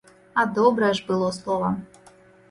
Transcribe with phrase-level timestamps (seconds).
[0.43, 1.69] А добрае ж было слова.